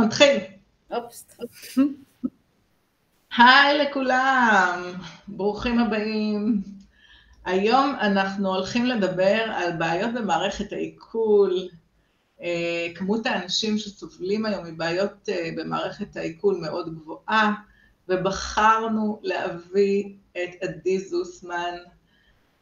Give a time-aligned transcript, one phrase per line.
[0.00, 0.36] מתחיל.
[3.36, 4.82] היי לכולם,
[5.28, 6.62] ברוכים הבאים.
[7.44, 11.68] היום אנחנו הולכים לדבר על בעיות במערכת העיכול.
[12.42, 17.52] אה, כמות האנשים שסובלים היום מבעיות אה, במערכת העיכול מאוד גבוהה,
[18.08, 21.74] ובחרנו להביא את עדי זוסמן,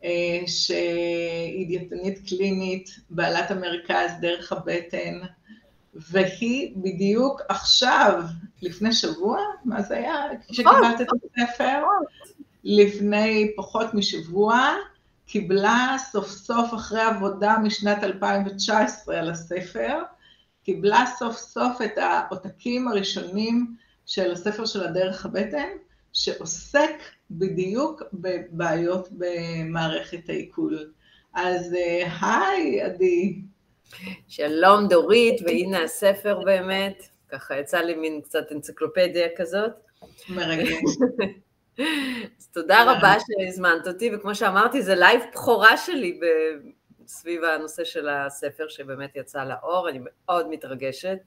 [0.05, 5.21] אה, שהיא דיאטנית קלינית, בעלת המרכז דרך הבטן,
[6.11, 8.23] והיא בדיוק עכשיו,
[8.63, 10.25] לפני שבוע, מה זה היה?
[10.49, 11.83] כשקיבלת את הספר?
[12.65, 14.75] לפני פחות משבוע,
[15.27, 19.99] קיבלה סוף סוף אחרי עבודה משנת 2019 על הספר,
[20.65, 23.75] קיבלה סוף סוף את העותקים הראשונים
[24.07, 25.69] של הספר של הדרך הבטן,
[26.13, 26.95] שעוסק
[27.31, 30.91] בדיוק בבעיות במערכת העיכול.
[31.35, 33.41] אז אה, היי, עדי.
[34.29, 39.71] שלום דורית, והנה הספר באמת, ככה יצא לי מין קצת אנציקלופדיה כזאת.
[40.29, 40.83] מרגש.
[42.39, 46.21] אז תודה רבה שהזמנת אותי, וכמו שאמרתי, זה live בכורה שלי
[47.07, 51.19] סביב הנושא של הספר שבאמת יצא לאור, אני מאוד מתרגשת.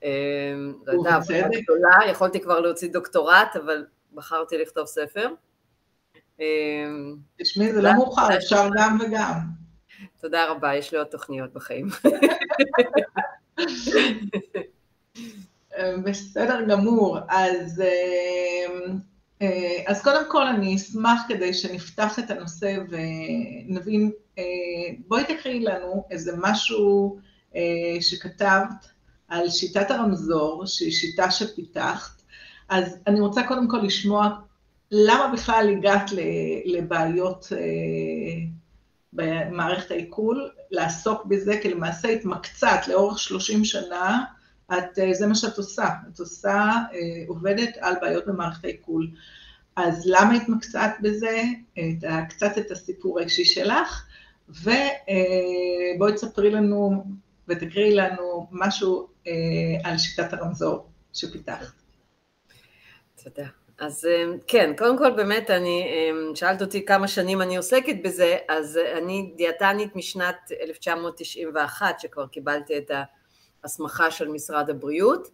[0.00, 3.84] זו הייתה עבודה גדולה, יכולתי כבר להוציא דוקטורט, אבל
[4.14, 5.28] בחרתי לכתוב ספר.
[7.38, 9.65] תשמעי, זה לא מאוחר, אפשר גם וגם.
[10.20, 11.88] תודה רבה, יש לי עוד תוכניות בחיים.
[16.04, 17.82] בסדר גמור, אז,
[19.86, 24.10] אז קודם כל אני אשמח כדי שנפתח את הנושא ונבין,
[25.08, 27.18] בואי תקראי לנו איזה משהו
[28.00, 28.86] שכתבת
[29.28, 32.22] על שיטת הרמזור, שהיא שיטה שפיתחת,
[32.68, 34.28] אז אני רוצה קודם כל לשמוע
[34.90, 36.10] למה בכלל הגעת
[36.64, 37.46] לבעיות
[39.12, 44.24] במערכת העיכול, לעסוק בזה, כי למעשה התמקצעת לאורך 30 שנה,
[44.72, 46.72] את, זה מה שאת עושה, את עושה,
[47.26, 49.10] עובדת על בעיות במערכת העיכול.
[49.76, 51.42] אז למה התמקצעת בזה?
[52.28, 54.06] קצת את הסיפור האישי שלך,
[54.48, 57.04] ובואי תספרי לנו
[57.48, 59.08] ותקריאי לנו משהו
[59.84, 61.72] על שיטת הרמזור שפיתחת.
[63.24, 63.46] תודה.
[63.78, 64.08] אז
[64.46, 65.88] כן, קודם כל באמת אני,
[66.34, 72.90] שאלת אותי כמה שנים אני עוסקת בזה, אז אני דיאטנית משנת 1991, שכבר קיבלתי את
[73.62, 75.28] ההסמכה של משרד הבריאות,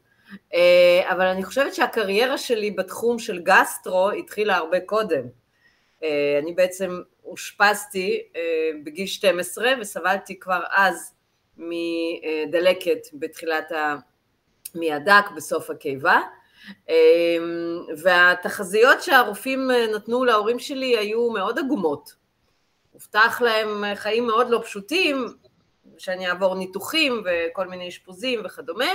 [1.11, 5.23] אבל אני חושבת שהקריירה שלי בתחום של גסטרו התחילה הרבה קודם.
[6.43, 8.23] אני בעצם אושפזתי
[8.85, 11.15] בגיל 12 וסבלתי כבר אז
[11.57, 13.73] מדלקת בתחילת
[14.75, 16.21] מהדק בסוף הקיבה,
[18.03, 22.15] והתחזיות שהרופאים נתנו להורים שלי היו מאוד עגומות.
[22.93, 25.27] הובטח להם חיים מאוד לא פשוטים,
[25.99, 28.91] שאני אעבור ניתוחים וכל מיני אשפוזים וכדומה,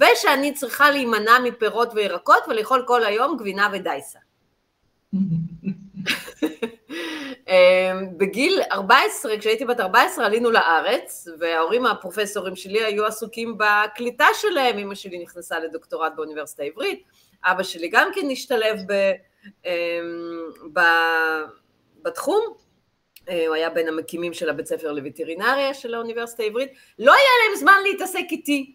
[0.00, 4.18] ושאני צריכה להימנע מפירות וירקות ולאכול כל היום גבינה ודייסה.
[8.16, 14.94] בגיל 14, כשהייתי בת 14 עלינו לארץ, וההורים הפרופסורים שלי היו עסוקים בקליטה שלהם, אמא
[14.94, 17.04] שלי נכנסה לדוקטורט באוניברסיטה העברית,
[17.44, 19.12] אבא שלי גם כן השתלב ב,
[20.72, 20.80] ב,
[22.02, 22.54] בתחום,
[23.28, 27.78] הוא היה בין המקימים של הבית ספר לווטרינריה של האוניברסיטה העברית, לא היה להם זמן
[27.84, 28.74] להתעסק איתי,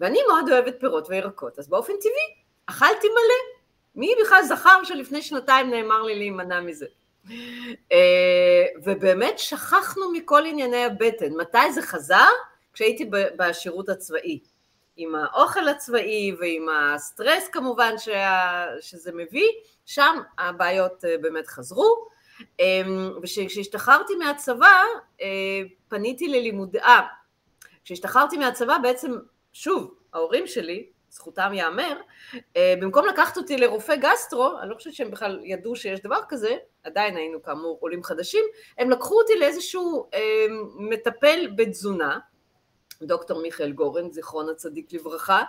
[0.00, 3.54] ואני מאוד אוהבת פירות וירקות, אז באופן טבעי אכלתי מלא.
[3.96, 6.86] מי בכלל זכר שלפני שנתיים נאמר לי להימנע מזה?
[7.92, 11.32] אה, ובאמת שכחנו מכל ענייני הבטן.
[11.36, 12.28] מתי זה חזר?
[12.72, 14.40] כשהייתי בשירות הצבאי.
[14.96, 19.48] עם האוכל הצבאי ועם הסטרס כמובן שה, שזה מביא,
[19.86, 22.08] שם הבעיות אה, באמת חזרו.
[22.60, 24.82] אמ, וכשהשתחררתי מהצבא
[25.20, 26.76] אה, פניתי ללימוד...
[26.76, 27.00] אה,
[27.84, 29.12] כשהשתחררתי מהצבא בעצם,
[29.52, 32.00] שוב, ההורים שלי זכותם ייאמר,
[32.56, 36.56] אה, במקום לקחת אותי לרופא גסטרו, אני לא חושבת שהם בכלל ידעו שיש דבר כזה,
[36.84, 38.44] עדיין היינו כאמור עולים חדשים,
[38.78, 42.18] הם לקחו אותי לאיזשהו אה, מטפל בתזונה,
[43.02, 45.42] דוקטור מיכאל גורן, זיכרון הצדיק לברכה,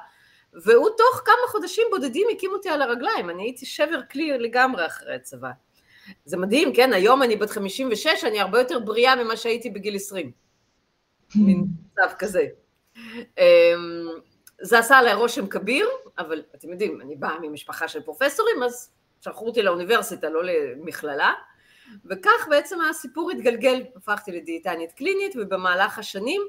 [0.53, 5.15] והוא תוך כמה חודשים בודדים הקים אותי על הרגליים, אני הייתי שבר כלי לגמרי אחרי
[5.15, 5.51] הצבא.
[6.25, 6.93] זה מדהים, כן?
[6.93, 10.31] היום אני בת 56, אני הרבה יותר בריאה ממה שהייתי בגיל 20.
[11.35, 12.45] מין מצב כזה.
[14.61, 15.87] זה עשה עליי רושם כביר,
[16.17, 18.89] אבל אתם יודעים, אני באה ממשפחה של פרופסורים, אז
[19.21, 21.33] שלחו אותי לאוניברסיטה, לא למכללה,
[22.05, 26.41] וכך בעצם הסיפור התגלגל, הפכתי לדיאטנית קלינית, ובמהלך השנים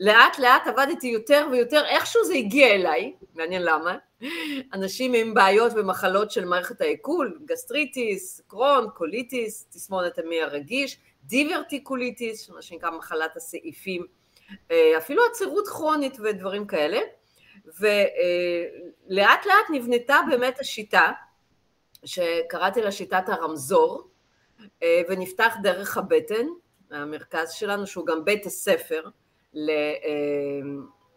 [0.00, 3.96] לאט לאט עבדתי יותר ויותר, איכשהו זה הגיע אליי, מעניין למה,
[4.72, 12.62] אנשים עם בעיות ומחלות של מערכת העיכול, גסטריטיס, קרון, קוליטיס, תסמונת המעי הרגיש, דיברטיקוליטיס, מה
[12.62, 14.06] שנקרא מחלת הסעיפים,
[14.70, 16.98] אה, אפילו עצירות כרונית ודברים כאלה.
[17.80, 21.12] ולאט לאט נבנתה באמת השיטה,
[22.04, 24.08] שקראתי לה שיטת הרמזור,
[24.82, 26.46] אה, ונפתח דרך הבטן,
[26.90, 29.02] המרכז שלנו, שהוא גם בית הספר
[29.56, 29.60] אה,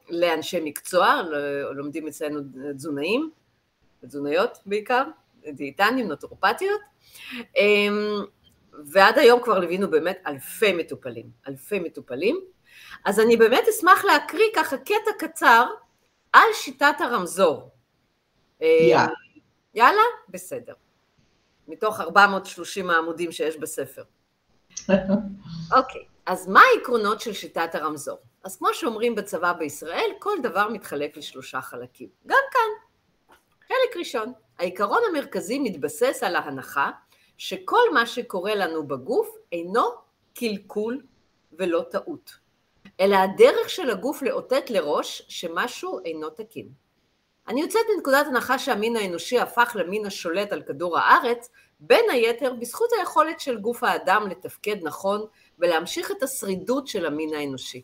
[0.09, 1.21] לאנשי מקצוע,
[1.75, 2.39] לומדים אצלנו
[2.75, 3.31] תזונאים,
[4.07, 5.03] תזונאיות בעיקר,
[5.47, 6.81] דיאטנים, נוטרופטיות,
[7.57, 8.21] אמ,
[8.85, 12.39] ועד היום כבר ליווינו באמת אלפי מטופלים, אלפי מטופלים.
[13.05, 15.65] אז אני באמת אשמח להקריא ככה קטע קצר
[16.33, 17.69] על שיטת הרמזור.
[18.61, 19.07] יאללה.
[19.73, 20.01] יאללה?
[20.29, 20.73] בסדר.
[21.67, 24.03] מתוך 430 העמודים שיש בספר.
[25.77, 28.17] אוקיי, אז מה העקרונות של שיטת הרמזור?
[28.43, 32.09] אז כמו שאומרים בצבא בישראל, כל דבר מתחלק לשלושה חלקים.
[32.27, 33.35] גם כאן.
[33.67, 36.91] חלק ראשון, העיקרון המרכזי מתבסס על ההנחה
[37.37, 39.85] שכל מה שקורה לנו בגוף אינו
[40.33, 41.01] קלקול
[41.59, 42.37] ולא טעות,
[42.99, 46.67] אלא הדרך של הגוף לאותת לראש שמשהו אינו תקין.
[47.47, 51.49] אני יוצאת מנקודת הנחה שהמין האנושי הפך למין השולט על כדור הארץ,
[51.79, 55.25] בין היתר בזכות היכולת של גוף האדם לתפקד נכון
[55.59, 57.81] ולהמשיך את השרידות של המין האנושי.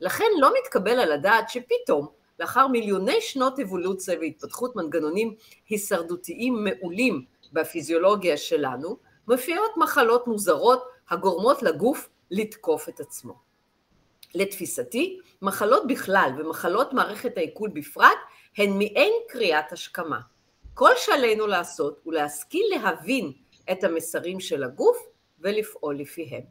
[0.00, 2.08] לכן לא מתקבל על הדעת שפתאום,
[2.40, 5.34] לאחר מיליוני שנות אבולוציה והתפתחות מנגנונים
[5.68, 8.96] הישרדותיים מעולים בפיזיולוגיה שלנו,
[9.28, 13.43] מופיעות מחלות מוזרות הגורמות לגוף לתקוף את עצמו.
[14.34, 18.18] לתפיסתי, מחלות בכלל ומחלות מערכת העיכול בפרט
[18.56, 20.20] הן מעין קריאת השכמה.
[20.74, 23.32] כל שעלינו לעשות הוא להשכיל להבין
[23.72, 24.96] את המסרים של הגוף
[25.40, 26.42] ולפעול לפיהם.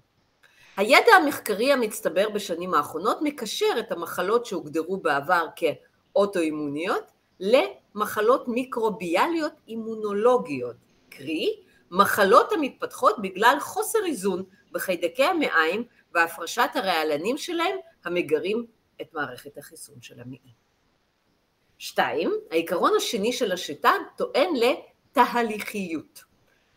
[0.77, 10.75] הידע המחקרי המצטבר בשנים האחרונות מקשר את המחלות שהוגדרו בעבר כאוטואימוניות למחלות מיקרוביאליות אימונולוגיות,
[11.09, 11.55] קרי
[11.91, 15.83] מחלות המתפתחות בגלל חוסר איזון בחיידקי המעיים
[16.13, 18.65] והפרשת הרעלנים שלהם המגרים
[19.01, 20.53] את מערכת החיסון של המעי.
[21.77, 26.23] שתיים, העיקרון השני של השיטה טוען לתהליכיות.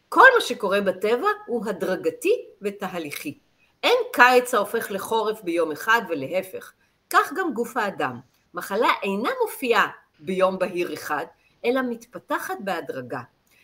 [0.09, 3.39] כל מה שקורה בטבע הוא הדרגתי ותהליכי.
[3.83, 6.73] אין קיץ ההופך לחורף ביום אחד ולהפך,
[7.11, 8.21] כך גם גוף האדם.
[8.55, 11.27] מחלה אינה מופיעה ביום בהיר אחד,
[11.65, 13.21] אלא מתפתחת בהדרגה.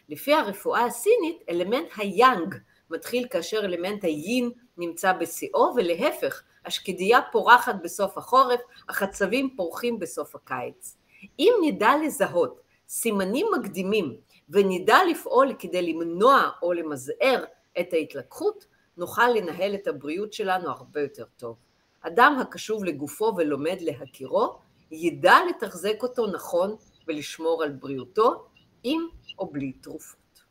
[0.09, 2.55] לפי הרפואה הסינית, אלמנט היאנג
[2.91, 4.51] מתחיל כאשר אלמנט היין
[4.83, 10.97] נמצא בשיאו, ולהפך, השקדיה פורחת בסוף החורף, החצבים פורחים בסוף הקיץ.
[11.39, 14.17] אם נדע לזהות סימנים מקדימים
[14.49, 17.45] ונדע לפעול כדי למנוע או למזער
[17.81, 21.57] את ההתלקחות, נוכל לנהל את הבריאות שלנו הרבה יותר טוב.
[22.01, 24.59] אדם הקשוב לגופו ולומד להכירו,
[24.91, 26.77] ידע לתחזק אותו נכון
[27.09, 28.45] ולשמור על בריאותו,
[28.83, 29.07] עם
[29.39, 30.43] או בלי תרופות.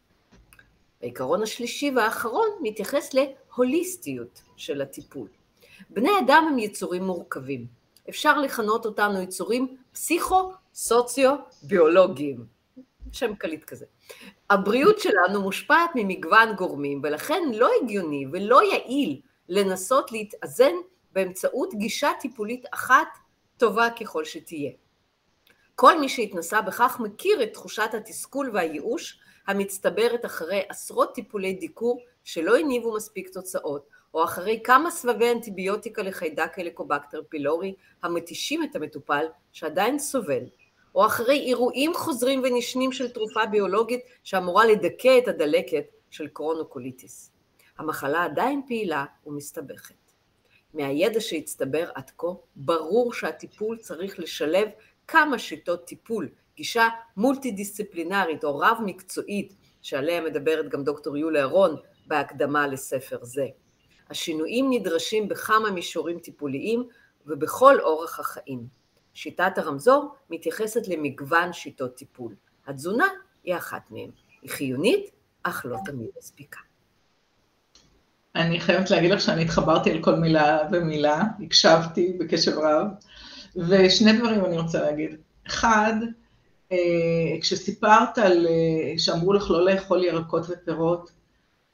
[1.01, 3.13] העיקרון השלישי והאחרון מתייחס
[3.51, 5.27] להוליסטיות של הטיפול.
[5.89, 7.65] בני אדם הם יצורים מורכבים.
[8.09, 12.45] אפשר לכנות אותנו יצורים פסיכו-סוציו-ביולוגיים.
[13.12, 13.86] שם קליט כזה.
[14.50, 20.74] הבריאות שלנו מושפעת ממגוון גורמים, ולכן לא הגיוני ולא יעיל לנסות להתאזן
[21.13, 23.07] באמצעות גישה טיפולית אחת,
[23.57, 24.71] טובה ככל שתהיה.
[25.75, 29.19] כל מי שהתנסה בכך מכיר את תחושת התסכול והייאוש
[29.51, 36.59] המצטברת אחרי עשרות טיפולי דיקור שלא הניבו מספיק תוצאות, או אחרי כמה סבבי אנטיביוטיקה לחיידק
[36.59, 40.44] הליקובקטר פילורי המתישים את המטופל שעדיין סובל,
[40.95, 47.31] או אחרי אירועים חוזרים ונשנים של תרופה ביולוגית שאמורה לדכא את הדלקת של קרונוקוליטיס.
[47.77, 49.96] המחלה עדיין פעילה ומסתבכת.
[50.74, 54.67] מהידע שהצטבר עד כה, ברור שהטיפול צריך לשלב
[55.08, 56.29] כמה שיטות טיפול,
[56.62, 56.88] גישה
[57.18, 61.75] מולטי דיסציפלינרית או רב מקצועית, שעליה מדברת גם דוקטור יוליה רון
[62.08, 63.46] בהקדמה לספר זה.
[64.10, 66.88] השינויים נדרשים בכמה מישורים טיפוליים
[67.25, 68.68] ובכל אורח החיים.
[69.13, 72.36] שיטת הרמזור מתייחסת למגוון שיטות טיפול.
[72.68, 73.08] התזונה
[73.44, 74.10] היא אחת מהן.
[74.41, 75.12] היא חיונית,
[75.44, 76.60] אך לא תמיד מספיקה.
[78.36, 82.88] אני חייבת להגיד לך שאני התחברתי על כל מילה ומילה, הקשבתי בקשב רב,
[83.56, 85.15] ושני דברים אני רוצה להגיד.
[85.48, 85.94] אחד,
[87.41, 91.11] כשסיפרת על, אה, שאמרו לך לא לאכול ירקות ופירות,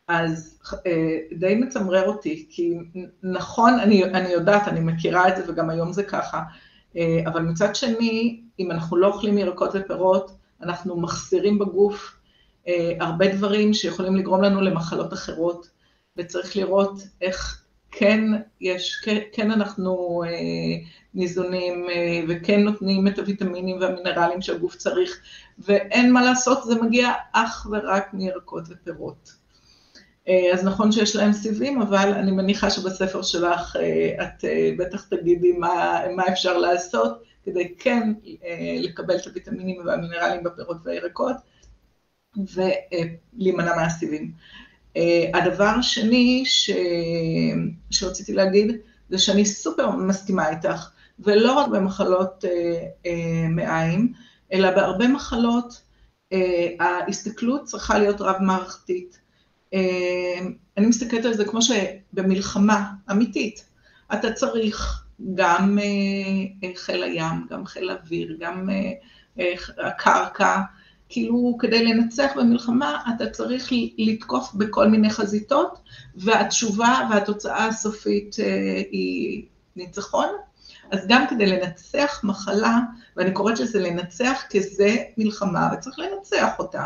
[0.08, 2.74] אז אה, די מצמרר אותי, כי
[3.24, 6.42] נכון, אני, אני יודעת, אני מכירה את זה וגם היום זה ככה,
[7.26, 12.16] אבל מצד שני, אם אנחנו לא אוכלים ירקות ופירות, אנחנו מחסירים בגוף
[13.00, 15.70] הרבה דברים שיכולים לגרום לנו למחלות אחרות,
[16.18, 18.22] וצריך לראות איך כן
[18.62, 20.30] יש, כן, כן אנחנו אה,
[21.14, 25.22] ניזונים אה, וכן נותנים את הוויטמינים והמינרלים שהגוף צריך,
[25.60, 29.32] ואין מה לעשות, זה מגיע אך ורק מירקות ופירות.
[30.28, 33.76] אה, אז נכון שיש להם סיבים, אבל אני מניחה שבספר שלך
[34.22, 34.46] את
[34.78, 38.14] בטח תגידי מה, מה אפשר לעשות כדי כן
[38.80, 41.36] לקבל את הוויטמינים והמינרלים בפירות והירקות,
[42.38, 44.32] ולהימנע מהסיבים.
[45.34, 46.70] הדבר השני ש...
[47.92, 48.76] שרציתי להגיד,
[49.10, 50.90] זה שאני סופר מסכימה איתך,
[51.20, 52.46] ולא רק במחלות
[53.50, 54.14] מעיים,
[54.54, 55.82] אלא בהרבה מחלות
[56.80, 59.20] ההסתכלות צריכה להיות רב-מערכתית.
[60.78, 63.66] אני מסתכלת על זה כמו שבמלחמה אמיתית,
[64.14, 65.04] אתה צריך
[65.36, 65.78] גם
[66.76, 68.70] חיל הים, גם חיל האוויר, גם
[69.78, 70.62] הקרקע,
[71.10, 75.80] כאילו כדי לנצח במלחמה אתה צריך לתקוף בכל מיני חזיתות,
[76.16, 78.36] והתשובה והתוצאה הסופית
[78.92, 79.44] היא
[79.76, 80.28] ניצחון.
[80.92, 82.80] אז גם כדי לנצח מחלה,
[83.18, 86.86] ואני קוראת לזה לנצח כי זה מלחמה וצריך לנצח אותה,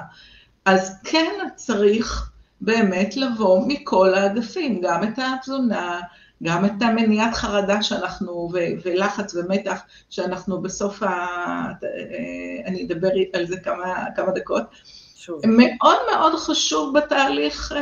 [0.66, 6.02] אז כן צריך באמת לבוא מכל האגפים, גם את התזונה,
[6.44, 11.26] גם את המניעת חרדה שאנחנו, ו- ולחץ ומתח שאנחנו בסוף ה...
[12.66, 14.64] אני אדבר על זה כמה, כמה דקות.
[15.16, 15.42] שוב.
[15.48, 17.74] מאוד מאוד חשוב בתהליך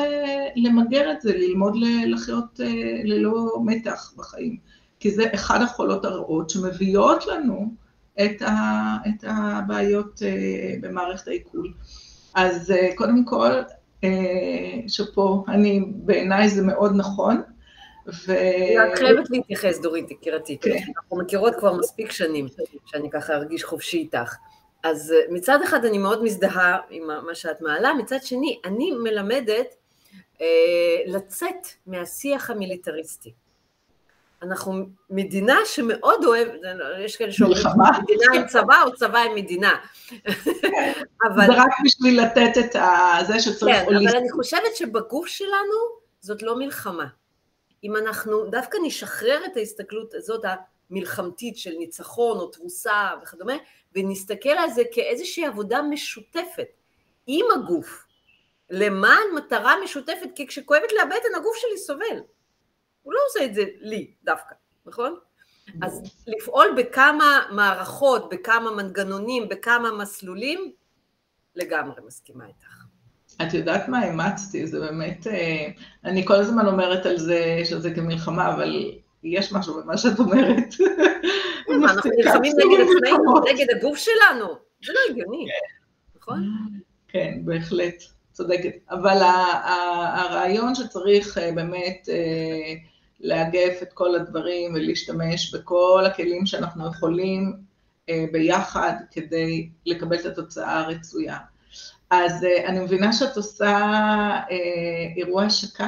[0.56, 1.74] למגר את זה, ללמוד
[2.06, 2.60] לחיות
[3.04, 4.58] ללא מתח בחיים.
[5.00, 7.74] כי זה אחד החולות הרעות שמביאות לנו
[8.26, 10.22] את, ה, את הבעיות
[10.82, 11.74] במערכת העיכול.
[12.36, 13.52] אז קודם כל,
[14.88, 17.42] שפה, אני, בעיניי זה מאוד נכון.
[18.28, 18.32] ו...
[18.82, 20.78] אני חייבת להתייחס, דורית, יקירתי, כן.
[20.98, 22.48] אנחנו מכירות כבר מספיק שנים,
[22.86, 24.36] שאני ככה ארגיש חופשי איתך.
[24.84, 29.76] אז מצד אחד אני מאוד מזדהה עם מה שאת מעלה, מצד שני, אני מלמדת
[30.42, 30.46] אה,
[31.08, 33.34] לצאת מהשיח המיליטריסטי.
[34.44, 36.54] אנחנו מדינה שמאוד אוהבת,
[37.00, 37.64] יש כאלה שאומרים
[38.04, 39.74] מדינה עם צבא או צבא עם מדינה.
[40.62, 40.92] כן,
[41.28, 41.46] אבל...
[41.46, 42.76] זה רק בשביל לתת את
[43.28, 43.76] זה שצריך...
[43.76, 47.06] כן, אבל אני חושבת שבגוף שלנו זאת לא מלחמה.
[47.84, 50.46] אם אנחנו דווקא נשחרר את ההסתכלות הזאת
[50.90, 53.54] המלחמתית של ניצחון או תבוסה וכדומה,
[53.96, 56.68] ונסתכל על זה כאיזושהי עבודה משותפת
[57.28, 58.06] עם הגוף,
[58.70, 62.22] למען מטרה משותפת, כי כשכואבת לי הבטן הגוף שלי סובל.
[63.04, 64.56] הוא לא עושה את זה לי דווקא,
[64.86, 65.20] נכון?
[65.82, 70.74] אז לפעול בכמה מערכות, בכמה מנגנונים, בכמה מסלולים,
[71.56, 72.79] לגמרי מסכימה איתך.
[73.42, 75.68] את יודעת מה אימצתי, זה באמת, אה,
[76.06, 78.92] אני כל הזמן אומרת על זה שזה כמלחמה, אבל
[79.24, 80.74] יש משהו במה שאת אומרת.
[81.68, 84.48] כן, אנחנו נלחמים נגד עצמנו, נגד הגוף שלנו,
[84.86, 85.46] זה לא הגיוני,
[86.18, 86.44] נכון?
[87.08, 88.74] כן, בהחלט, צודקת.
[88.90, 89.18] אבל
[90.14, 92.74] הרעיון שצריך אה, באמת אה,
[93.20, 97.70] לאגף את כל הדברים ולהשתמש בכל הכלים שאנחנו יכולים
[98.32, 101.38] ביחד כדי לקבל את התוצאה הרצויה.
[102.10, 103.78] אז uh, אני מבינה שאת עושה
[104.48, 104.52] uh,
[105.18, 105.88] אירוע השקה.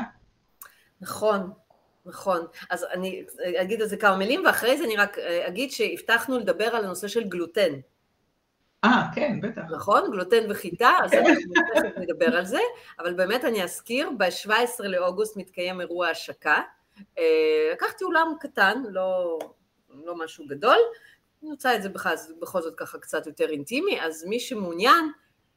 [1.01, 1.51] נכון,
[2.06, 2.46] נכון.
[2.70, 3.24] אז אני
[3.62, 7.08] אגיד על זה כמה מילים, ואחרי זה אני רק אה, אגיד שהבטחנו לדבר על הנושא
[7.08, 7.74] של גלוטן.
[8.84, 9.62] אה, כן, בטח.
[9.72, 12.60] נכון, גלוטן וחיטה, אז אנחנו תכף נדבר על זה,
[13.00, 16.62] אבל באמת אני אזכיר, ב-17 לאוגוסט מתקיים אירוע השקה.
[17.74, 19.40] לקחתי אולם קטן, לא,
[19.90, 20.78] לא משהו גדול,
[21.44, 22.10] אני רוצה את זה בכל,
[22.42, 25.12] בכל זאת ככה קצת יותר אינטימי, אז מי שמעוניין,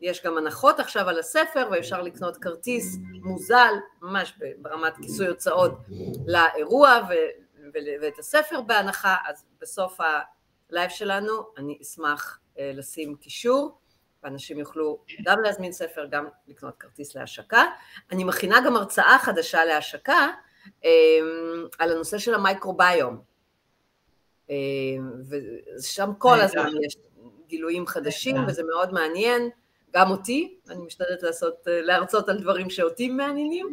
[0.04, 5.72] יש גם הנחות עכשיו על הספר ואפשר לקנות כרטיס מוזל, ממש ברמת כיסוי הוצאות
[6.26, 9.98] לאירוע ו- ואת הספר בהנחה, אז בסוף
[10.70, 13.78] ה live שלנו אני אשמח אה, לשים קישור
[14.22, 17.64] ואנשים יוכלו גם להזמין ספר, גם לקנות כרטיס להשקה.
[18.12, 20.28] אני מכינה גם הרצאה חדשה להשקה
[20.84, 20.90] אה,
[21.78, 23.20] על הנושא של המייקרוביום,
[24.50, 24.56] אה,
[25.78, 26.96] ושם כל הזמן יש
[27.46, 29.50] גילויים חדשים וזה מאוד מעניין.
[29.96, 33.72] גם אותי, אני משתדלת לעשות, להרצות על דברים שאותי מעניינים,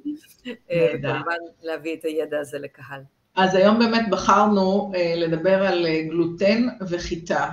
[0.72, 3.02] אה, וכמובן להביא את הידע הזה לקהל.
[3.36, 7.50] אז היום באמת בחרנו אה, לדבר על אה, גלוטן וחיטה.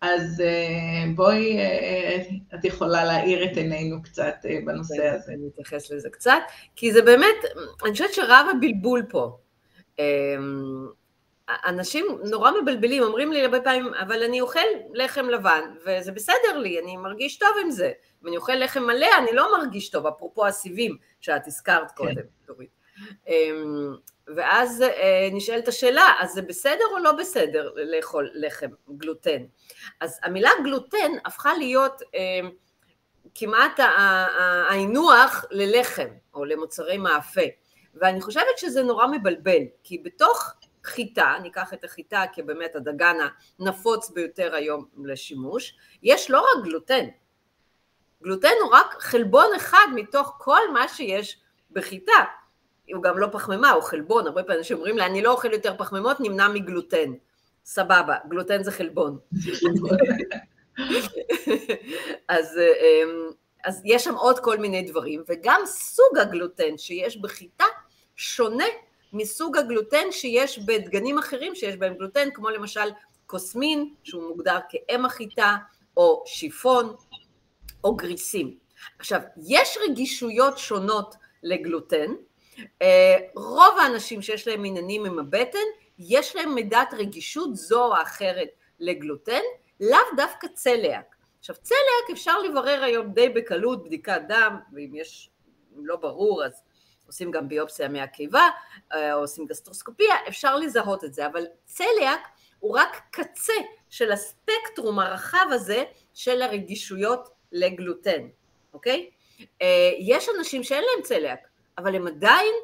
[0.00, 0.42] אז
[1.14, 1.58] בואי,
[2.54, 5.32] את יכולה להאיר את עינינו קצת בנושא כן, הזה.
[5.32, 6.40] אני אתייחס לזה קצת,
[6.76, 7.36] כי זה באמת,
[7.84, 9.38] אני חושבת שרב הבלבול פה.
[11.70, 14.60] אנשים נורא מבלבלים, אומרים לי הרבה פעמים, אבל אני אוכל
[14.94, 17.92] לחם לבן, וזה בסדר לי, אני מרגיש טוב עם זה.
[18.22, 21.96] אם אני אוכל לחם מלא, אני לא מרגיש טוב, אפרופו הסיבים שאת הזכרת כן.
[21.96, 22.70] קודם, דורית.
[23.28, 23.94] אמ,
[24.36, 29.42] ואז אה, נשאלת השאלה, אז זה בסדר או לא בסדר לאכול לחם גלוטן?
[30.00, 32.48] אז המילה גלוטן הפכה להיות אה,
[33.34, 33.80] כמעט
[34.68, 37.40] האינוח ללחם, או למוצרי מאפה.
[37.94, 40.52] ואני חושבת שזה נורא מבלבל, כי בתוך
[40.84, 43.16] חיטה, ניקח את החיטה כבאמת הדגן
[43.58, 47.04] הנפוץ ביותר היום לשימוש, יש לא רק גלוטן,
[48.22, 52.24] גלוטן הוא רק חלבון אחד מתוך כל מה שיש בחיטה,
[52.94, 55.74] הוא גם לא פחמימה, הוא חלבון, הרבה פעמים אנשים אומרים לי, אני לא אוכל יותר
[55.78, 57.12] פחמימות, נמנע מגלוטן.
[57.64, 59.18] סבבה, גלוטן זה חלבון.
[62.28, 63.30] אז, אמ,
[63.64, 67.64] אז יש שם עוד כל מיני דברים, וגם סוג הגלוטן שיש בחיטה
[68.16, 68.64] שונה
[69.12, 72.90] מסוג הגלוטן שיש בדגנים אחרים שיש בהם גלוטן, כמו למשל
[73.26, 75.56] קוסמין, שהוא מוגדר כאם החיטה,
[75.96, 76.94] או שיפון,
[77.84, 78.56] או גריסים.
[78.98, 82.14] עכשיו, יש רגישויות שונות לגלוטן,
[82.82, 85.58] אה, רוב האנשים שיש להם עניינים עם הבטן,
[85.98, 88.48] יש להם מידת רגישות זו או אחרת
[88.80, 89.40] לגלוטן,
[89.80, 91.16] לאו דווקא צליאק.
[91.38, 95.30] עכשיו צליאק אפשר לברר היום די בקלות בדיקת דם, ואם יש,
[95.78, 96.62] אם לא ברור אז
[97.10, 98.48] עושים גם ביופסיה מהקיבה,
[98.92, 102.20] אה, או עושים גסטרוסקופיה, אפשר לזהות את זה, אבל צליאק
[102.58, 103.52] הוא רק קצה
[103.88, 108.28] של הספקטרום הרחב הזה של הרגישויות לגלוטן,
[108.74, 109.10] אוקיי?
[109.62, 111.48] אה, יש אנשים שאין להם צליאק,
[111.78, 112.54] אבל הם עדיין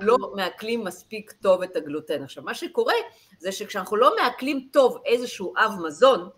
[0.00, 2.22] לא מעכלים מספיק טוב את הגלוטן.
[2.22, 2.94] עכשיו, מה שקורה
[3.38, 6.28] זה שכשאנחנו לא מעכלים טוב איזשהו אב מזון,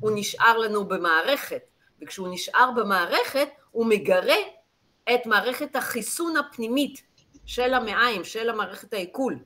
[0.00, 1.62] הוא נשאר לנו במערכת,
[2.02, 4.36] וכשהוא נשאר במערכת, הוא מגרה
[5.14, 7.02] את מערכת החיסון הפנימית
[7.46, 9.38] של המעיים, של המערכת העיכול.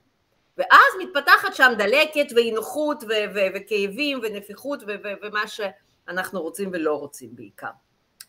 [0.59, 6.71] ואז מתפתחת שם דלקת ואי נוחות ו- ו- וכאבים ונפיחות ו- ו- ומה שאנחנו רוצים
[6.73, 7.71] ולא רוצים בעיקר,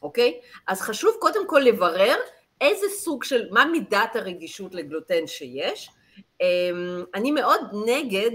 [0.02, 0.40] אוקיי?
[0.68, 2.16] אז חשוב קודם כל לברר
[2.62, 5.90] איזה סוג של, מה מידת הרגישות לגלוטן שיש.
[6.42, 8.32] אמ, אני מאוד נגד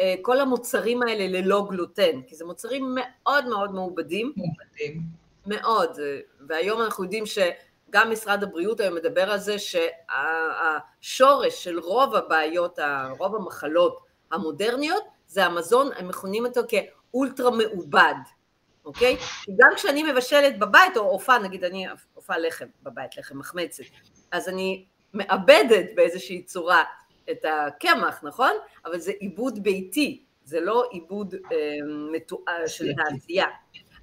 [0.00, 4.32] אה, כל המוצרים האלה ללא גלוטן, כי זה מוצרים מאוד מאוד מעובדים.
[4.36, 5.02] מעובדים.
[5.46, 5.98] מאוד,
[6.48, 7.26] והיום אנחנו יודעים
[7.88, 12.78] שגם משרד הבריאות היום מדבר על זה שהשורש של רוב הבעיות,
[13.18, 14.00] רוב המחלות
[14.32, 18.14] המודרניות, זה המזון, הם מכונים אותו כאולטרה מעובד.
[18.84, 19.16] אוקיי?
[19.56, 23.84] גם כשאני מבשלת בבית, או עופה, נגיד אני עופה לחם בבית, לחם מחמצת,
[24.32, 26.84] אז אני מאבדת באיזושהי צורה
[27.30, 28.52] את הקמח, נכון?
[28.84, 31.58] אבל זה עיבוד ביתי, זה לא עיבוד אה,
[32.12, 33.46] מתואר של תעשייה.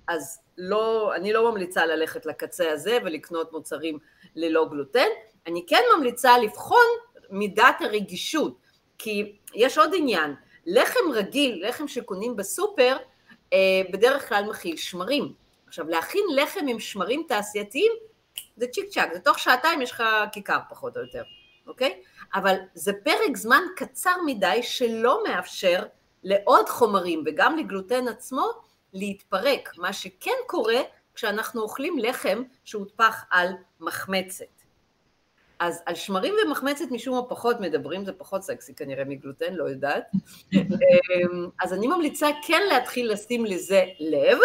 [0.07, 3.99] אז לא, אני לא ממליצה ללכת לקצה הזה ולקנות מוצרים
[4.35, 5.07] ללא גלוטן,
[5.47, 6.85] אני כן ממליצה לבחון
[7.29, 8.57] מידת הרגישות,
[8.97, 12.97] כי יש עוד עניין, לחם רגיל, לחם שקונים בסופר,
[13.53, 15.33] אה, בדרך כלל מכיל שמרים.
[15.67, 17.91] עכשיו להכין לחם עם שמרים תעשייתיים
[18.57, 21.23] זה צ'יק צ'אק, זה תוך שעתיים יש לך כיכר פחות או יותר,
[21.67, 22.01] אוקיי?
[22.35, 25.83] אבל זה פרק זמן קצר מדי שלא מאפשר
[26.23, 28.51] לעוד חומרים וגם לגלוטן עצמו
[28.95, 30.81] להתפרק, מה שכן קורה
[31.15, 34.45] כשאנחנו אוכלים לחם שהוטפח על מחמצת.
[35.59, 40.03] אז על שמרים ומחמצת משום מה פחות מדברים, זה פחות סקסי כנראה מגלוטן, לא יודעת.
[40.53, 44.37] אמ, אז אני ממליצה כן להתחיל לשים לזה לב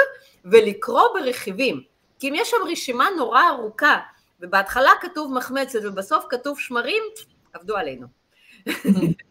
[0.44, 1.82] ולקרוא ברכיבים.
[2.18, 3.98] כי אם יש שם רשימה נורא ארוכה,
[4.40, 7.02] ובהתחלה כתוב מחמצת ובסוף כתוב שמרים,
[7.52, 8.06] עבדו עלינו.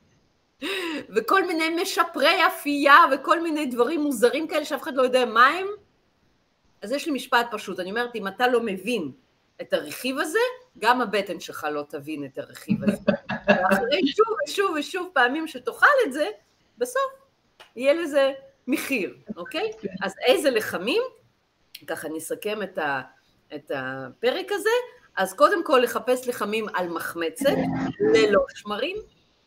[1.15, 5.67] וכל מיני משפרי אפייה וכל מיני דברים מוזרים כאלה שאף אחד לא יודע מה הם.
[6.81, 9.11] אז יש לי משפט פשוט, אני אומרת, אם אתה לא מבין
[9.61, 10.39] את הרכיב הזה,
[10.77, 12.97] גם הבטן שלך לא תבין את הרכיב הזה.
[13.47, 16.27] ואחרי שוב ושוב ושוב פעמים שתאכל את זה,
[16.77, 17.11] בסוף
[17.75, 18.31] יהיה לזה
[18.67, 19.71] מחיר, אוקיי?
[20.01, 21.01] אז איזה לחמים,
[21.87, 23.01] ככה נסכם את, ה,
[23.55, 24.69] את הפרק הזה,
[25.17, 27.55] אז קודם כל לחפש לחמים על מחמצת,
[28.13, 28.97] ללא שמרים,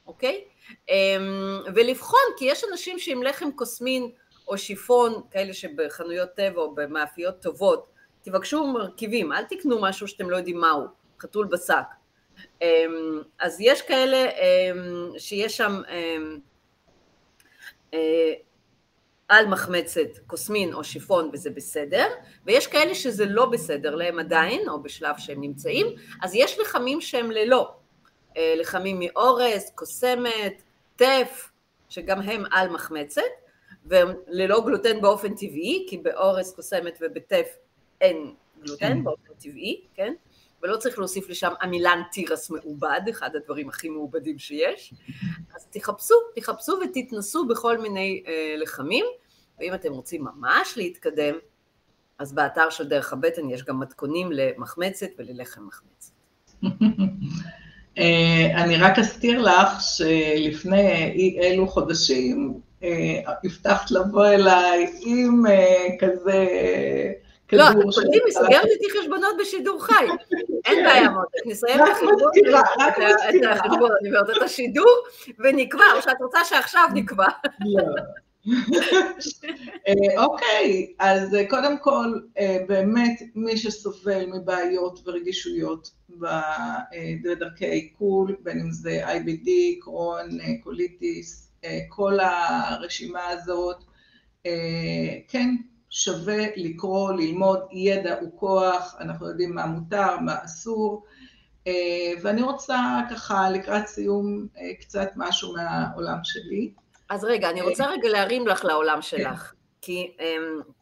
[0.07, 0.45] אוקיי?
[0.89, 4.11] אמ, ולבחון, כי יש אנשים שעם לחם קוסמין
[4.49, 7.87] או שיפון, כאלה שבחנויות טבע או במאפיות טובות,
[8.23, 10.87] תבקשו מרכיבים, אל תקנו משהו שאתם לא יודעים מהו,
[11.21, 11.87] חתול בשק.
[12.63, 15.83] אמ, אז יש כאלה אמ, שיש שם
[17.95, 18.33] אה,
[19.29, 22.07] על מחמצת קוסמין או שיפון וזה בסדר,
[22.47, 25.87] ויש כאלה שזה לא בסדר להם עדיין, או בשלב שהם נמצאים,
[26.23, 27.75] אז יש לחמים שהם ללא.
[28.37, 30.63] אה, לחמים מאורז, קוסמת,
[30.97, 31.51] טף,
[31.89, 33.23] שגם הם על מחמצת,
[33.85, 37.47] והם ללא גלוטן באופן טבעי, כי באורז, קוסמת ובטף
[38.01, 39.05] אין גלוטן כן.
[39.05, 40.15] באופן טבעי, כן?
[40.63, 44.95] ולא צריך להוסיף לשם עמילן תירס מעובד, אחד הדברים הכי מעובדים שיש.
[45.55, 49.05] אז תחפשו, תחפשו ותתנסו בכל מיני אה, לחמים,
[49.59, 51.35] ואם אתם רוצים ממש להתקדם,
[52.19, 56.13] אז באתר של דרך הבטן יש גם מתכונים למחמצת וללחם מחמצת.
[57.99, 65.87] אה, אני רק אזכיר לך שלפני אי אלו חודשים אה, הבטחת לבוא אליי עם אה,
[66.01, 66.47] כזה
[67.53, 70.07] לא, קולטים, היא סוגרת איתי חשבונות בשידור חי.
[70.65, 71.89] אין בעיה, מותק, נסיים את
[73.51, 73.91] החשבון,
[74.37, 75.05] את השידור,
[75.39, 77.29] ונקבע, או שאת רוצה שעכשיו נקבע.
[79.89, 85.91] אה, אוקיי, אז אה, קודם כל, אה, באמת, מי שסובל מבעיות ורגישויות
[87.25, 89.49] בדרכי העיכול, בין אם זה IBD,
[89.81, 90.29] קרון,
[90.63, 91.53] קוליטיס,
[91.89, 93.85] כל הרשימה הזאת,
[95.29, 95.57] כן,
[95.91, 101.05] שווה לקרוא, ללמוד, ידע הוא כוח, אנחנו יודעים מה מותר, מה אסור,
[102.23, 104.47] ואני רוצה ככה לקראת סיום
[104.81, 106.73] קצת משהו מהעולם שלי.
[107.09, 109.03] אז רגע, אני רוצה רגע להרים לך לעולם כן.
[109.03, 109.55] שלך.
[109.81, 110.73] כי um,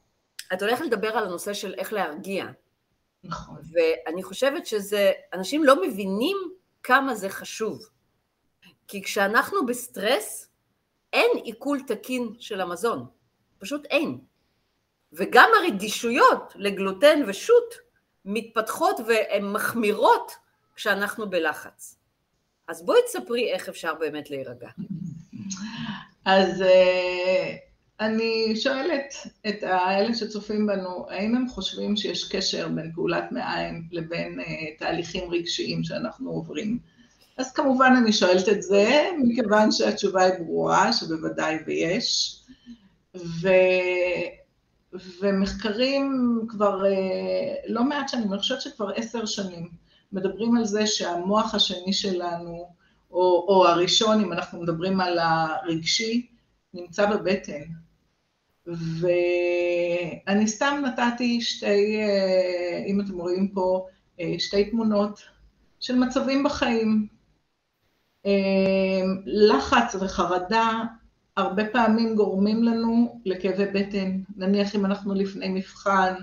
[0.53, 2.47] את הולכת לדבר על הנושא של איך להרגיע.
[3.25, 3.57] נכון.
[3.73, 6.37] ואני חושבת שזה, אנשים לא מבינים
[6.83, 7.89] כמה זה חשוב.
[8.89, 10.49] כי כשאנחנו בסטרס,
[11.13, 13.07] אין עיכול תקין של המזון.
[13.59, 14.19] פשוט אין.
[15.13, 17.75] וגם הרגישויות לגלוטן ושות
[18.25, 20.33] מתפתחות והן מחמירות
[20.75, 21.99] כשאנחנו בלחץ.
[22.69, 24.69] אז בואי תספרי איך אפשר באמת להירגע.
[26.25, 27.57] אז אה,
[28.01, 29.15] אני שואלת
[29.49, 34.45] את האלה שצופים בנו, האם הם חושבים שיש קשר בין פעולת מעיים לבין uh,
[34.79, 36.79] תהליכים רגשיים שאנחנו עוברים?
[37.37, 42.41] אז כמובן אני שואלת את זה, מכיוון שהתשובה היא ברורה, שבוודאי ויש.
[43.17, 43.49] ו...
[45.21, 49.69] ומחקרים כבר uh, לא מעט שנים, אני חושבת שכבר עשר שנים,
[50.13, 52.80] מדברים על זה שהמוח השני שלנו,
[53.11, 56.27] או, או הראשון, אם אנחנו מדברים על הרגשי,
[56.75, 57.63] נמצא בבטן.
[58.67, 63.87] ואני סתם נתתי שתי, אה, אם אתם רואים פה,
[64.21, 65.21] אה, שתי תמונות
[65.81, 67.07] של מצבים בחיים.
[68.27, 70.83] אה, לחץ וחרדה
[71.37, 74.21] הרבה פעמים גורמים לנו לכאבי בטן.
[74.37, 76.15] נניח אם אנחנו לפני מבחן,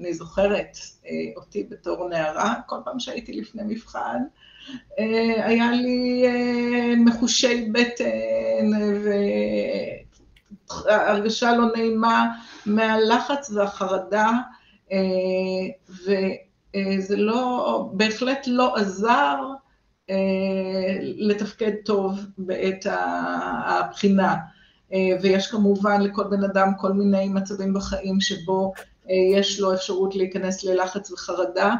[0.00, 0.76] אני זוכרת
[1.36, 4.22] אותי בתור נערה, כל פעם שהייתי לפני מבחן,
[5.36, 6.24] היה לי
[6.96, 8.70] מחושי בטן
[10.84, 12.26] והרגשה לא נעימה
[12.66, 14.30] מהלחץ והחרדה,
[15.88, 19.36] וזה לא, בהחלט לא עזר
[21.02, 22.86] לתפקד טוב בעת
[23.64, 24.36] הבחינה.
[25.22, 28.72] ויש כמובן לכל בן אדם כל מיני מצבים בחיים שבו
[29.34, 31.74] יש לו אפשרות להיכנס ללחץ וחרדה,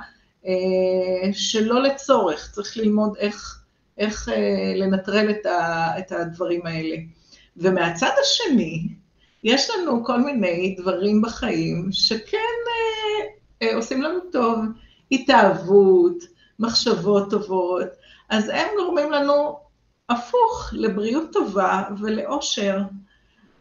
[1.33, 3.63] שלא לצורך, צריך ללמוד איך,
[3.99, 4.29] איך
[4.77, 5.31] לנטרל
[5.99, 6.97] את הדברים האלה.
[7.57, 8.89] ומהצד השני,
[9.45, 13.27] יש לנו כל מיני דברים בחיים שכן אה,
[13.63, 14.59] אה, עושים לנו טוב,
[15.13, 16.25] התאהבות,
[16.59, 17.87] מחשבות טובות,
[18.29, 19.59] אז הם גורמים לנו
[20.09, 22.79] הפוך לבריאות טובה ולאושר.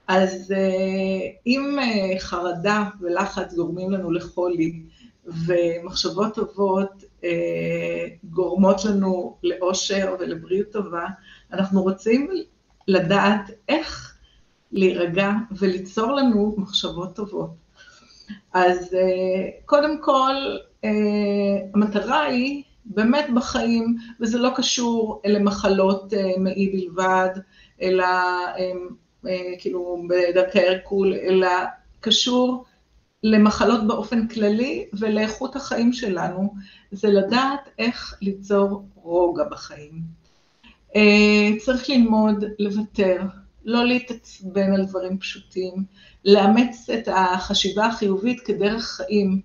[0.08, 4.82] אז אה, אם אה, חרדה ולחץ גורמים לנו לחולי,
[5.26, 11.06] ומחשבות טובות אה, גורמות לנו לאושר ולבריאות טובה,
[11.54, 12.30] אנחנו רוצים
[12.88, 14.18] לדעת איך
[14.72, 17.50] להירגע וליצור לנו מחשבות טובות.
[18.54, 20.36] אז אה, קודם כל,
[20.84, 20.90] אה,
[21.74, 27.30] המטרה היא באמת בחיים, וזה לא קשור למחלות מעי בלבד,
[27.82, 28.08] אלא
[29.60, 31.48] כאילו בדרכי ערקול, אלא
[32.00, 32.66] קשור
[33.28, 36.54] למחלות באופן כללי ולאיכות החיים שלנו,
[36.92, 40.02] זה לדעת איך ליצור רוגע בחיים.
[40.96, 43.22] אה, צריך ללמוד לוותר,
[43.66, 45.74] לא להתעצבן על דברים פשוטים,
[46.26, 49.42] לאמץ את החשיבה החיובית כדרך חיים,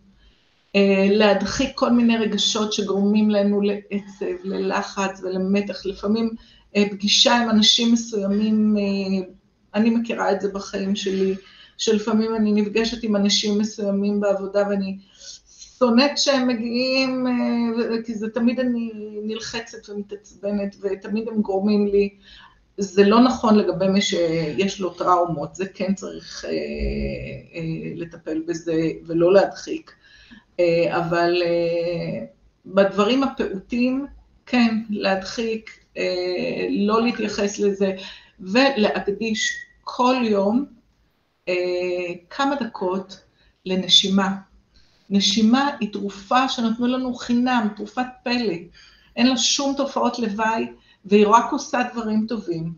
[0.77, 6.31] אה, להדחיק כל מיני רגשות שגורמים לנו לעצב, ללחץ ולמתח, לפעמים
[6.77, 8.77] אה, פגישה עם אנשים מסוימים,
[9.75, 11.35] אני מכירה את זה בחיים שלי,
[11.81, 14.99] שלפעמים אני נפגשת עם אנשים מסוימים בעבודה ואני
[15.79, 18.91] שונאת שהם מגיעים, אה, כי זה תמיד אני
[19.23, 22.09] נלחצת ומתעצבנת, ותמיד הם גורמים לי,
[22.79, 28.83] זה לא נכון לגבי מי שיש לו טראומות, זה כן צריך אה, אה, לטפל בזה
[29.07, 29.93] ולא להדחיק.
[30.61, 32.25] אה, אבל אה,
[32.67, 34.07] בדברים הפעוטים,
[34.47, 37.93] כן, להדחיק, אה, לא להתייחס לזה,
[38.41, 40.80] ולהקדיש כל יום
[42.31, 43.21] כמה דקות
[43.67, 44.37] לנשימה.
[45.11, 48.55] נשימה היא תרופה שנתנו לנו חינם, תרופת פלא.
[49.17, 50.67] אין לה שום תופעות לוואי,
[51.05, 52.73] והיא רק עושה דברים טובים.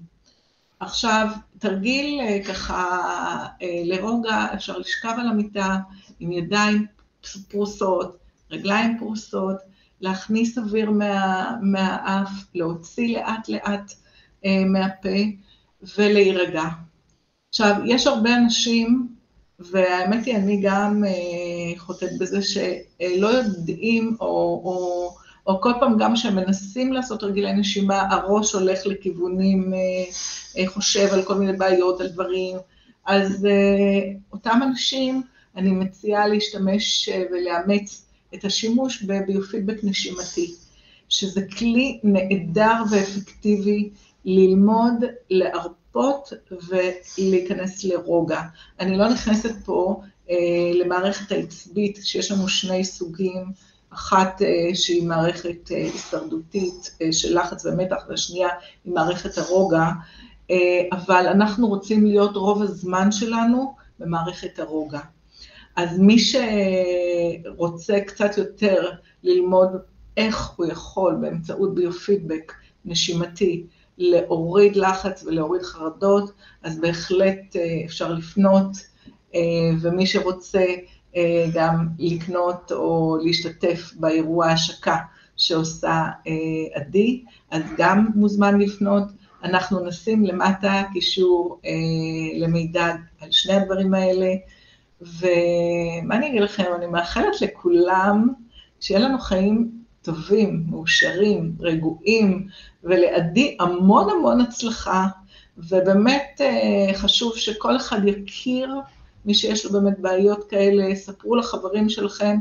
[0.81, 1.27] עכשיו,
[1.59, 2.99] תרגיל אה, ככה
[3.63, 5.79] אה, לרוגע, אפשר לשכב על המיטה
[6.21, 6.87] עם ידיים
[7.49, 8.19] פרוסות,
[8.51, 9.57] רגליים פרוסות,
[10.01, 13.93] להכניס אוויר מה, מהאף, להוציא לאט לאט
[14.45, 15.19] אה, מהפה
[15.99, 16.65] ולהירגע.
[17.53, 19.09] עכשיו, יש הרבה אנשים
[19.59, 24.27] והאמת היא, אני גם אה, חוטאת בזה שלא יודעים, או,
[24.65, 25.15] או,
[25.47, 29.79] או כל פעם גם כשהם מנסים לעשות רגילי נשימה, הראש הולך לכיוונים, אה,
[30.59, 32.57] אה, חושב על כל מיני בעיות, על דברים.
[33.07, 35.23] אז אה, אותם אנשים,
[35.57, 40.55] אני מציעה להשתמש אה, ולאמץ את השימוש בביופידבק נשימתי,
[41.09, 43.91] שזה כלי נהדר ואפקטיבי
[44.25, 44.95] ללמוד,
[45.31, 45.82] להרפות.
[45.97, 46.33] להרפות
[47.19, 48.41] ולהיכנס לרוגע.
[48.81, 50.37] אני לא נכנסת פה אה,
[50.75, 53.45] למערכת העצבית, שיש לנו שני סוגים,
[53.91, 58.49] אחת אה, שהיא מערכת אה, הישרדותית אה, של לחץ ומתח, והשנייה
[58.85, 59.85] היא מערכת הרוגע,
[60.51, 60.57] אה,
[60.93, 65.01] אבל אנחנו רוצים להיות רוב הזמן שלנו במערכת הרוגע.
[65.77, 68.91] אז מי שרוצה קצת יותר
[69.23, 69.69] ללמוד
[70.17, 72.53] איך הוא יכול באמצעות ביופידבק
[72.85, 73.67] נשימתי
[73.99, 78.71] להוריד לחץ ולהוריד חרדות, אז בהחלט אה, אפשר לפנות,
[79.35, 79.41] אה,
[79.81, 80.65] ומי שרוצה
[81.17, 84.97] אה, גם לקנות או להשתתף באירוע השקה
[85.37, 86.05] שעושה
[86.75, 89.05] עדי, אז גם מוזמן לפנות.
[89.45, 91.61] אנחנו נשים למטה קישור
[92.35, 92.87] למידע
[93.21, 94.35] על שני הדברים האלה,
[95.01, 98.29] ומה אני אגיד לכם, אני מאחלת לכולם
[98.81, 102.47] שיהיה לנו חיים טובים, מאושרים, רגועים,
[102.85, 105.07] ולעדי המון המון הצלחה,
[105.59, 108.75] ובאמת אה, חשוב שכל אחד יכיר
[109.25, 112.37] מי שיש לו באמת בעיות כאלה, ספרו לחברים שלכם,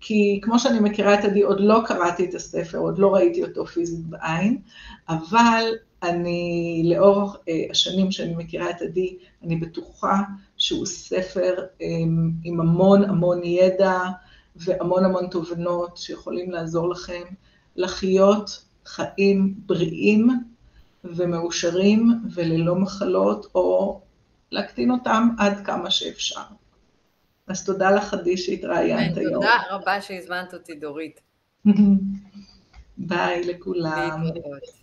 [0.00, 3.66] כי כמו שאני מכירה את עדי, עוד לא קראתי את הספר, עוד לא ראיתי אותו
[3.66, 4.58] פיזית בעין,
[5.08, 5.64] אבל
[6.02, 10.22] אני, לאור אה, השנים שאני מכירה את עדי, אני בטוחה
[10.56, 11.86] שהוא ספר אה,
[12.44, 13.98] עם המון המון ידע,
[14.56, 17.22] והמון המון תובנות שיכולים לעזור לכם
[17.76, 20.30] לחיות חיים בריאים
[21.04, 24.00] ומאושרים וללא מחלות, או
[24.50, 26.42] להקטין אותם עד כמה שאפשר.
[27.46, 29.34] אז תודה לך, עדי, שהתראיינת היום.
[29.34, 31.20] תודה רבה שהזמנת אותי, דורית.
[32.98, 34.22] ביי לכולם.
[34.22, 34.81] להתראות.